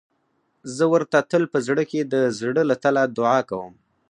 [0.75, 3.73] زه ورته تل په زړه کې د زړه له تله دعا کوم.